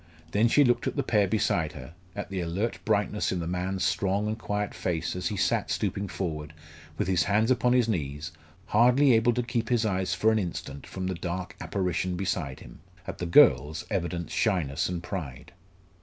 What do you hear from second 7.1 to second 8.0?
hands upon his